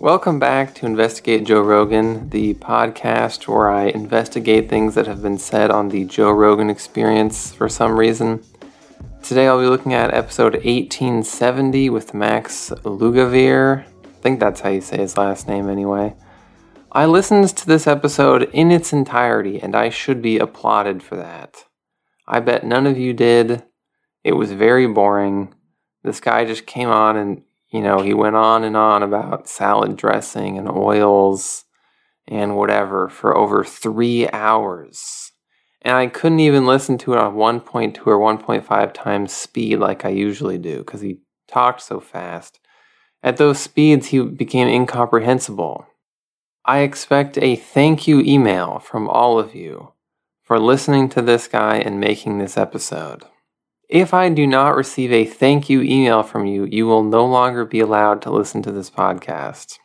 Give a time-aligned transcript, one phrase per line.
[0.00, 5.38] Welcome back to Investigate Joe Rogan, the podcast where I investigate things that have been
[5.38, 8.44] said on the Joe Rogan experience for some reason.
[9.24, 13.84] Today I'll be looking at episode 1870 with Max Lugavere.
[13.84, 16.14] I think that's how you say his last name anyway.
[16.92, 21.64] I listened to this episode in its entirety and I should be applauded for that.
[22.24, 23.64] I bet none of you did.
[24.22, 25.52] It was very boring.
[26.04, 29.96] This guy just came on and, you know, he went on and on about salad
[29.96, 31.64] dressing and oils
[32.26, 35.32] and whatever for over three hours.
[35.82, 40.10] And I couldn't even listen to it on 1.2 or 1.5 times speed like I
[40.10, 42.58] usually do because he talked so fast.
[43.22, 45.86] At those speeds, he became incomprehensible.
[46.64, 49.92] I expect a thank you email from all of you
[50.42, 53.24] for listening to this guy and making this episode.
[53.88, 57.64] If I do not receive a thank you email from you, you will no longer
[57.64, 59.78] be allowed to listen to this podcast.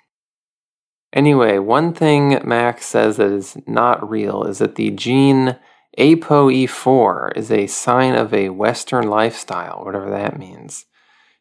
[1.14, 5.58] Anyway, one thing Max says that is not real is that the gene
[5.98, 10.86] ApoE4 is a sign of a Western lifestyle, whatever that means.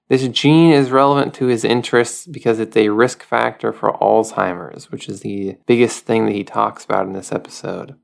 [0.09, 5.09] This gene is relevant to his interests because it's a risk factor for Alzheimer's, which
[5.09, 7.97] is the biggest thing that he talks about in this episode.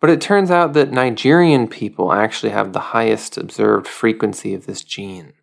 [0.00, 4.82] But it turns out that Nigerian people actually have the highest observed frequency of this
[4.82, 5.34] gene.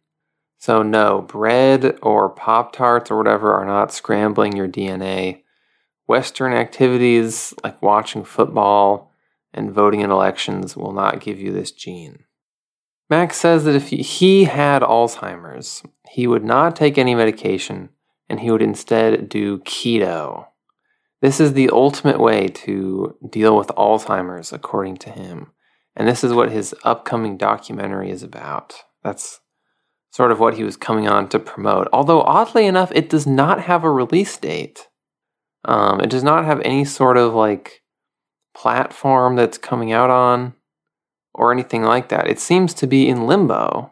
[0.58, 5.44] So, no, bread or Pop Tarts or whatever are not scrambling your DNA.
[6.08, 9.11] Western activities like watching football
[9.53, 12.23] and voting in elections will not give you this gene.
[13.09, 17.89] Max says that if he had Alzheimer's, he would not take any medication
[18.28, 20.47] and he would instead do keto.
[21.21, 25.51] This is the ultimate way to deal with Alzheimer's, according to him.
[25.95, 28.75] And this is what his upcoming documentary is about.
[29.03, 29.39] That's
[30.11, 31.88] sort of what he was coming on to promote.
[31.91, 34.88] Although, oddly enough, it does not have a release date.
[35.66, 37.81] Um, it does not have any sort of like
[38.56, 40.53] platform that's coming out on
[41.33, 42.27] or anything like that.
[42.27, 43.91] It seems to be in limbo.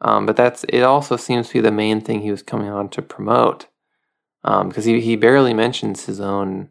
[0.00, 2.88] Um, but that's it also seems to be the main thing he was coming on
[2.90, 3.68] to promote
[4.42, 6.68] because um, he, he barely mentions his own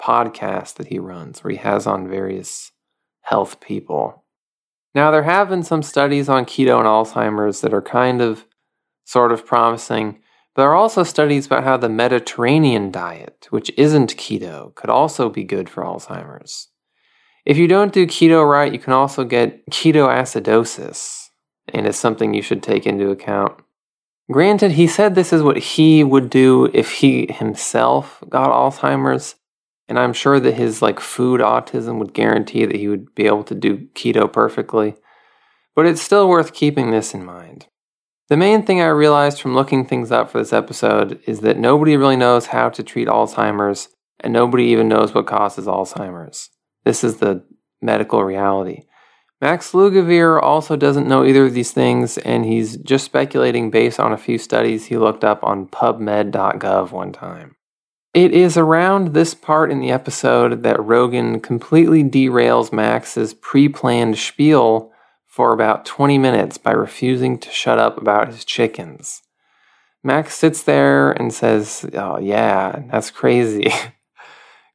[0.00, 2.72] podcast that he runs where he has on various
[3.22, 4.24] health people.
[4.94, 8.46] Now, there have been some studies on keto and Alzheimer's that are kind of
[9.04, 10.20] sort of promising,
[10.54, 15.28] but there are also studies about how the Mediterranean diet, which isn't keto, could also
[15.28, 16.68] be good for Alzheimer's.
[17.44, 21.28] If you don't do keto right, you can also get ketoacidosis,
[21.72, 23.60] and it's something you should take into account.
[24.30, 29.36] Granted, he said this is what he would do if he himself got Alzheimer's,
[29.88, 33.44] and I'm sure that his like food autism would guarantee that he would be able
[33.44, 34.96] to do keto perfectly.
[35.76, 37.68] But it's still worth keeping this in mind.
[38.28, 41.96] The main thing I realized from looking things up for this episode is that nobody
[41.96, 43.88] really knows how to treat Alzheimer's,
[44.18, 46.50] and nobody even knows what causes Alzheimer's.
[46.84, 47.44] This is the
[47.80, 48.82] medical reality.
[49.40, 54.12] Max Lugavere also doesn't know either of these things, and he's just speculating based on
[54.12, 57.56] a few studies he looked up on PubMed.gov one time.
[58.14, 64.16] It is around this part in the episode that Rogan completely derails Max's pre planned
[64.16, 64.90] spiel
[65.26, 69.20] for about 20 minutes by refusing to shut up about his chickens.
[70.02, 73.70] Max sits there and says, Oh, yeah, that's crazy.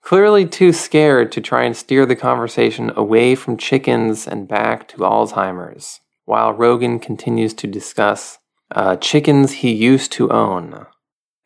[0.01, 4.97] clearly too scared to try and steer the conversation away from chickens and back to
[4.97, 8.39] Alzheimer's, while Rogan continues to discuss
[8.73, 10.85] uh, chickens he used to own.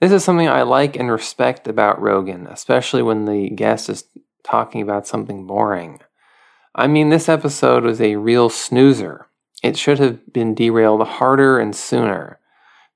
[0.01, 4.05] This is something I like and respect about Rogan, especially when the guest is
[4.43, 5.99] talking about something boring.
[6.75, 9.27] I mean, this episode was a real snoozer.
[9.63, 12.39] It should have been derailed harder and sooner.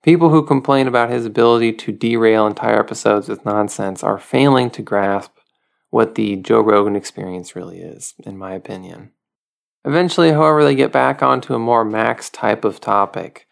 [0.03, 4.81] People who complain about his ability to derail entire episodes with nonsense are failing to
[4.81, 5.31] grasp
[5.89, 9.11] what the Joe Rogan experience really is, in my opinion.
[9.85, 13.47] Eventually, however, they get back onto a more Max type of topic.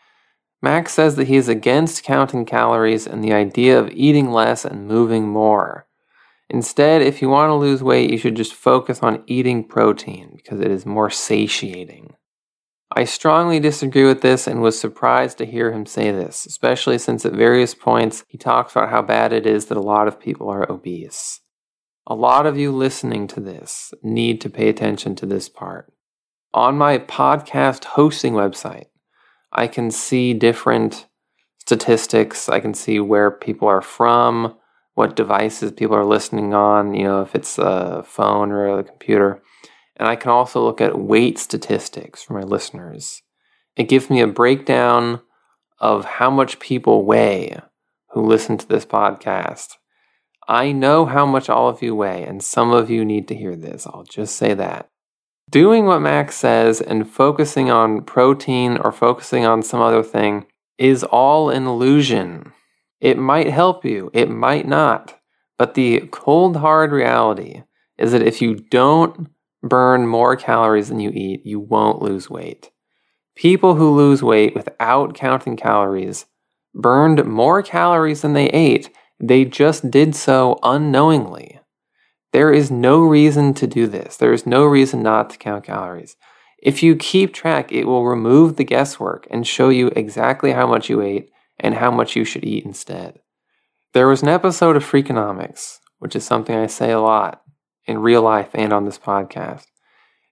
[0.62, 4.88] Max says that he is against counting calories and the idea of eating less and
[4.88, 5.88] moving more.
[6.50, 10.60] Instead, if you want to lose weight, you should just focus on eating protein because
[10.60, 12.16] it is more satiating.
[12.96, 17.26] I strongly disagree with this and was surprised to hear him say this, especially since
[17.26, 20.50] at various points he talks about how bad it is that a lot of people
[20.50, 21.42] are obese.
[22.10, 25.92] A lot of you listening to this need to pay attention to this part.
[26.54, 28.86] On my podcast hosting website,
[29.52, 31.06] I can see different
[31.60, 32.48] statistics.
[32.48, 34.56] I can see where people are from,
[34.94, 39.44] what devices people are listening on, you know, if it's a phone or a computer.
[39.98, 43.22] And I can also look at weight statistics for my listeners.
[43.76, 45.20] It gives me a breakdown
[45.80, 47.60] of how much people weigh
[48.12, 49.74] who listen to this podcast
[50.48, 53.56] I know how much all of you weigh, and some of you need to hear
[53.56, 53.86] this.
[53.86, 54.88] I'll just say that.
[55.50, 60.46] Doing what Max says and focusing on protein or focusing on some other thing
[60.78, 62.52] is all an illusion.
[63.00, 65.20] It might help you, it might not.
[65.58, 67.64] But the cold, hard reality
[67.98, 69.30] is that if you don't
[69.64, 72.70] burn more calories than you eat, you won't lose weight.
[73.36, 76.26] People who lose weight without counting calories
[76.74, 78.90] burned more calories than they ate.
[79.20, 81.60] They just did so unknowingly.
[82.34, 84.18] There is no reason to do this.
[84.18, 86.16] There is no reason not to count calories.
[86.62, 90.90] If you keep track, it will remove the guesswork and show you exactly how much
[90.90, 91.30] you ate
[91.60, 93.20] and how much you should eat instead.
[93.94, 97.42] There was an episode of Freakonomics, which is something I say a lot
[97.86, 99.66] in real life and on this podcast.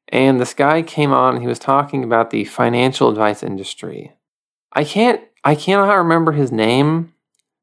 [0.10, 4.14] And this guy came on and he was talking about the financial advice industry.
[4.72, 7.15] I can't I cannot remember his name.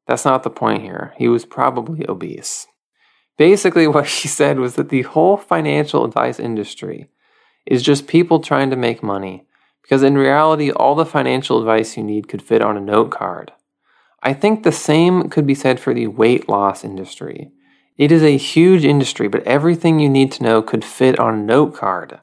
[0.07, 1.13] That's not the point here.
[1.17, 2.67] He was probably obese.
[3.37, 7.09] Basically, what he said was that the whole financial advice industry
[7.65, 9.45] is just people trying to make money,
[9.81, 13.51] because in reality, all the financial advice you need could fit on a note card.
[14.21, 17.51] I think the same could be said for the weight loss industry.
[17.97, 21.43] It is a huge industry, but everything you need to know could fit on a
[21.43, 22.21] note card.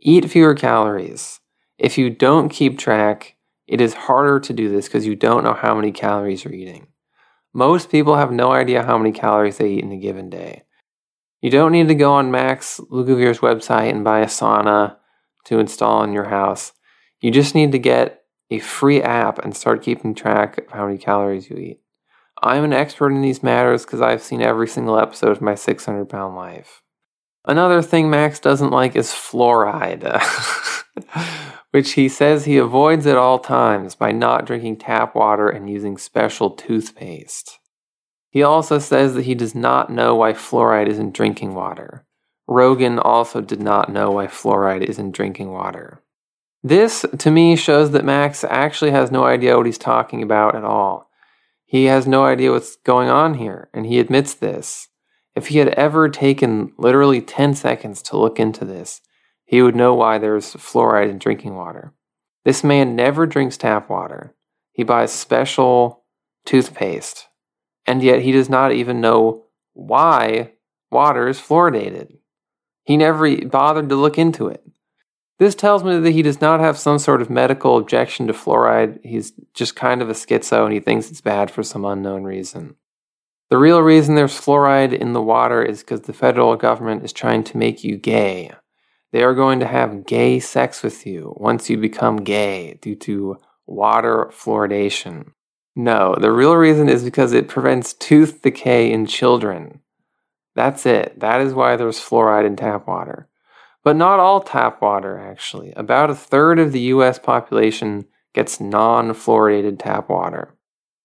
[0.00, 1.40] Eat fewer calories.
[1.76, 3.36] If you don't keep track,
[3.66, 6.86] it is harder to do this because you don't know how many calories you're eating.
[7.52, 10.62] Most people have no idea how many calories they eat in a given day.
[11.40, 14.96] You don't need to go on Max Lugavere's website and buy a sauna
[15.46, 16.72] to install in your house.
[17.20, 20.98] You just need to get a free app and start keeping track of how many
[20.98, 21.80] calories you eat.
[22.42, 26.08] I'm an expert in these matters because I've seen every single episode of my 600
[26.08, 26.82] pound life.
[27.44, 30.22] Another thing Max doesn't like is fluoride,
[31.70, 35.96] which he says he avoids at all times by not drinking tap water and using
[35.96, 37.58] special toothpaste.
[38.28, 42.06] He also says that he does not know why fluoride is in drinking water.
[42.46, 46.02] Rogan also did not know why fluoride is in drinking water.
[46.62, 50.64] This, to me, shows that Max actually has no idea what he's talking about at
[50.64, 51.08] all.
[51.64, 54.88] He has no idea what's going on here, and he admits this.
[55.34, 59.00] If he had ever taken literally 10 seconds to look into this,
[59.44, 61.92] he would know why there's fluoride in drinking water.
[62.44, 64.34] This man never drinks tap water.
[64.72, 66.04] He buys special
[66.46, 67.28] toothpaste
[67.86, 70.52] and yet he does not even know why
[70.90, 72.18] water is fluoridated.
[72.84, 74.64] He never bothered to look into it.
[75.38, 79.00] This tells me that he does not have some sort of medical objection to fluoride.
[79.04, 82.76] He's just kind of a schizo and he thinks it's bad for some unknown reason.
[83.50, 87.42] The real reason there's fluoride in the water is because the federal government is trying
[87.44, 88.52] to make you gay.
[89.12, 93.38] They are going to have gay sex with you once you become gay due to
[93.66, 95.32] water fluoridation.
[95.74, 99.80] No, the real reason is because it prevents tooth decay in children.
[100.54, 101.18] That's it.
[101.18, 103.28] That is why there's fluoride in tap water.
[103.82, 105.72] But not all tap water, actually.
[105.72, 110.54] About a third of the US population gets non fluoridated tap water.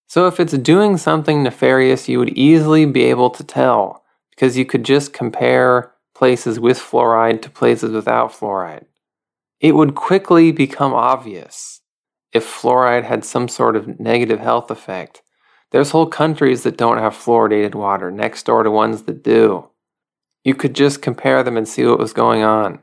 [0.08, 4.64] So if it's doing something nefarious, you would easily be able to tell because you
[4.64, 8.86] could just compare places with fluoride to places without fluoride.
[9.60, 11.80] It would quickly become obvious
[12.32, 15.22] if fluoride had some sort of negative health effect.
[15.72, 19.70] There's whole countries that don't have fluoridated water next door to ones that do.
[20.44, 22.80] You could just compare them and see what was going on.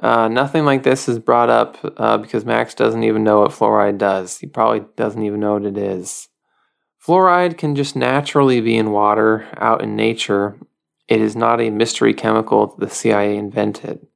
[0.00, 3.98] Uh, nothing like this is brought up uh, because Max doesn't even know what fluoride
[3.98, 4.38] does.
[4.38, 6.28] He probably doesn't even know what it is.
[7.04, 10.56] Fluoride can just naturally be in water out in nature.
[11.08, 14.06] It is not a mystery chemical that the CIA invented.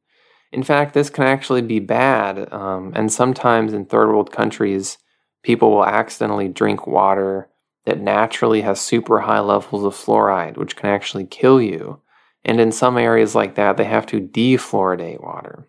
[0.52, 4.98] In fact, this can actually be bad, um, and sometimes in third world countries,
[5.42, 7.50] people will accidentally drink water
[7.86, 12.00] that naturally has super high levels of fluoride, which can actually kill you.
[12.44, 15.66] And in some areas like that, they have to defluoridate water.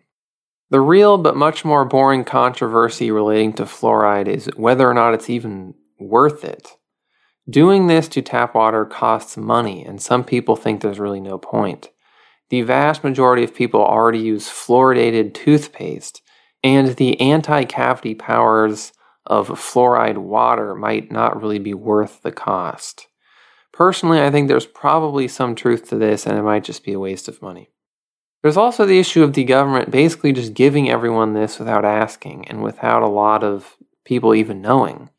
[0.70, 5.28] The real but much more boring controversy relating to fluoride is whether or not it's
[5.28, 6.77] even worth it.
[7.48, 11.90] Doing this to tap water costs money, and some people think there's really no point
[12.50, 16.22] the vast majority of people already use fluoridated toothpaste,
[16.62, 18.92] and the anti cavity powers
[19.26, 23.06] of fluoride water might not really be worth the cost.
[23.72, 26.98] Personally, I think there's probably some truth to this, and it might just be a
[26.98, 27.70] waste of money.
[28.42, 32.62] There's also the issue of the government basically just giving everyone this without asking and
[32.62, 35.10] without a lot of people even knowing.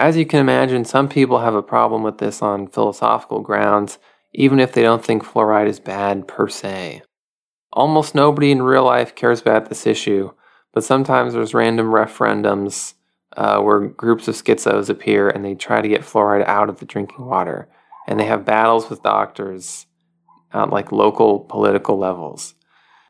[0.00, 3.98] As you can imagine, some people have a problem with this on philosophical grounds,
[4.32, 7.02] even if they don't think fluoride is bad per se.
[7.74, 10.30] Almost nobody in real life cares about this issue,
[10.72, 12.94] but sometimes there's random referendums
[13.36, 16.86] uh, where groups of schizos appear and they try to get fluoride out of the
[16.86, 17.68] drinking water.
[18.06, 19.84] and they have battles with doctors
[20.54, 22.54] at like local political levels.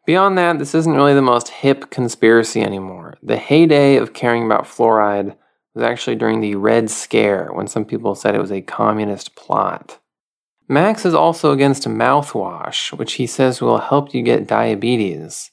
[0.07, 3.17] Beyond that, this isn't really the most hip conspiracy anymore.
[3.23, 5.37] The heyday of caring about fluoride
[5.75, 9.99] was actually during the Red Scare, when some people said it was a communist plot.
[10.69, 15.51] Max is also against mouthwash, which he says will help you get diabetes.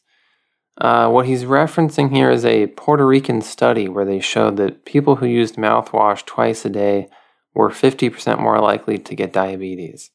[0.80, 5.16] Uh, what he's referencing here is a Puerto Rican study where they showed that people
[5.16, 7.08] who used mouthwash twice a day
[7.56, 10.12] were 50% more likely to get diabetes.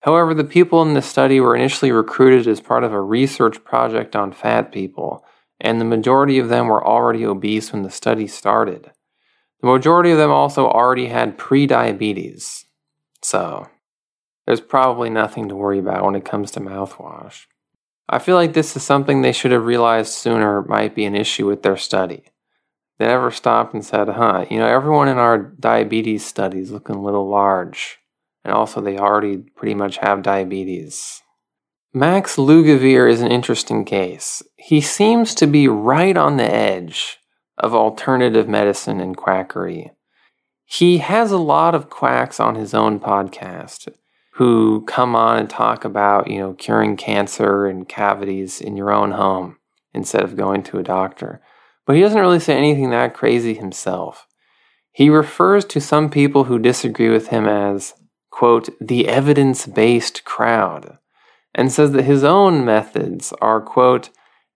[0.00, 4.16] However, the people in the study were initially recruited as part of a research project
[4.16, 5.24] on fat people,
[5.60, 8.90] and the majority of them were already obese when the study started.
[9.62, 12.66] The majority of them also already had pre-diabetes.
[13.22, 13.68] So,
[14.44, 17.46] there's probably nothing to worry about when it comes to mouthwash.
[18.08, 21.46] I feel like this is something they should have realized sooner might be an issue
[21.46, 22.24] with their study.
[22.98, 26.96] They never stopped and said, huh, you know, everyone in our diabetes study is looking
[26.96, 27.98] a little large.
[28.44, 31.22] And also, they already pretty much have diabetes.
[31.94, 34.42] Max Lugavere is an interesting case.
[34.56, 37.18] He seems to be right on the edge
[37.62, 39.92] of alternative medicine and quackery.
[40.66, 43.88] He has a lot of quacks on his own podcast
[44.34, 49.12] who come on and talk about, you know, curing cancer and cavities in your own
[49.12, 49.58] home
[49.94, 51.40] instead of going to a doctor.
[51.86, 54.26] But he doesn't really say anything that crazy himself.
[54.90, 57.94] He refers to some people who disagree with him as,
[58.30, 60.98] quote, the evidence based crowd,
[61.54, 64.08] and says that his own methods are, quote,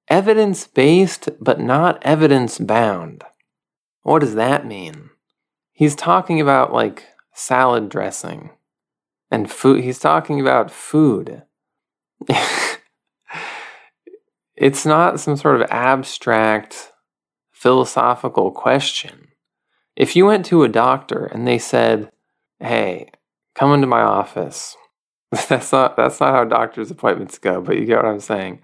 [0.09, 3.25] evidence based but not evidence bound.
[4.03, 5.11] What does that mean?
[5.73, 8.51] He's talking about like salad dressing
[9.31, 9.83] and food.
[9.83, 11.43] He's talking about food.
[14.57, 16.93] it's not some sort of abstract
[17.53, 19.29] philosophical question.
[19.97, 22.11] If you went to a doctor and they said,
[22.61, 23.11] "Hey,
[23.55, 24.77] come into my office,"
[25.49, 27.61] that's not that's not how doctor's appointments go.
[27.61, 28.63] But you get what I'm saying.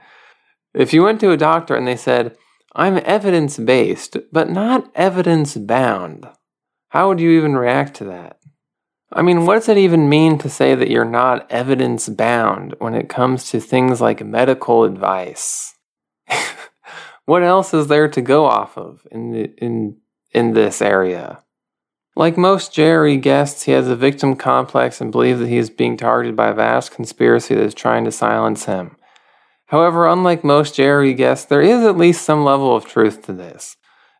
[0.74, 2.36] If you went to a doctor and they said,
[2.74, 6.28] "I'm evidence based, but not evidence bound,"
[6.90, 8.38] how would you even react to that?
[9.12, 12.94] I mean, what does it even mean to say that you're not evidence bound when
[12.94, 15.74] it comes to things like medical advice?
[17.26, 19.98] what else is there to go off of in the, in
[20.32, 21.42] in this area?
[22.16, 25.96] Like most Jerry guests, he has a victim complex and believes that he is being
[25.96, 28.96] targeted by a vast conspiracy that is trying to silence him.
[29.72, 33.78] However, unlike most JRE guests, there is at least some level of truth to this.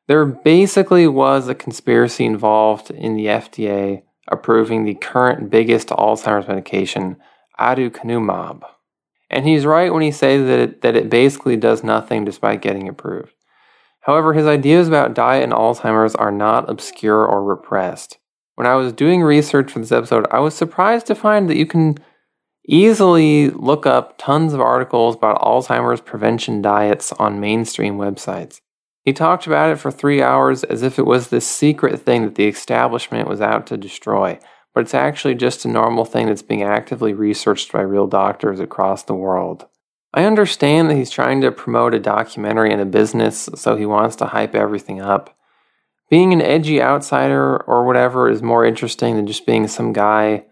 [0.08, 7.18] There basically was a conspiracy involved in the FDA approving the current biggest Alzheimer's medication,
[7.60, 8.62] aducanumab.
[9.28, 12.88] And he's right when he says that it, that it basically does nothing despite getting
[12.88, 13.34] approved.
[14.00, 18.16] However, his ideas about diet and Alzheimer's are not obscure or repressed.
[18.54, 21.66] When I was doing research for this episode, I was surprised to find that you
[21.66, 21.98] can
[22.66, 28.60] easily look up tons of articles about Alzheimer's prevention diets on mainstream websites.
[29.04, 32.36] He talked about it for three hours as if it was this secret thing that
[32.36, 34.38] the establishment was out to destroy,
[34.74, 39.02] but it's actually just a normal thing that's being actively researched by real doctors across
[39.02, 39.66] the world.
[40.14, 44.14] I understand that he's trying to promote a documentary and a business, so he wants
[44.16, 45.36] to hype everything up.
[46.10, 50.44] Being an edgy outsider or whatever is more interesting than just being some guy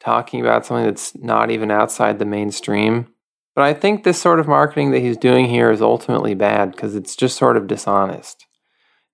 [0.00, 3.08] talking about something that's not even outside the mainstream.
[3.54, 6.94] But I think this sort of marketing that he's doing here is ultimately bad because
[6.94, 8.46] it's just sort of dishonest.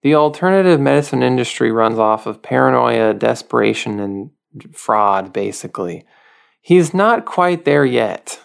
[0.03, 4.31] The alternative medicine industry runs off of paranoia, desperation, and
[4.73, 6.05] fraud, basically.
[6.61, 8.39] He's not quite there yet,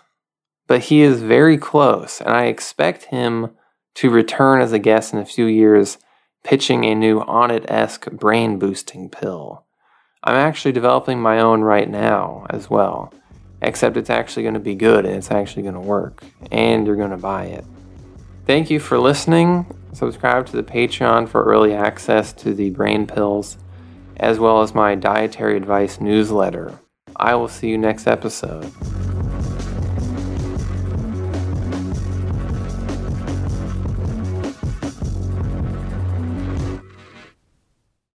[0.67, 3.51] but he is very close, and I expect him
[3.95, 5.97] to return as a guest in a few years,
[6.45, 9.65] pitching a new Onnit esque brain boosting pill.
[10.23, 13.13] I'm actually developing my own right now as well
[13.61, 16.95] except it's actually going to be good and it's actually going to work, and you're
[16.95, 17.65] going to buy it.
[18.45, 19.65] Thank you for listening.
[19.93, 23.57] Subscribe to the Patreon for early access to the brain pills,
[24.17, 26.79] as well as my dietary advice newsletter.
[27.15, 28.71] I will see you next episode.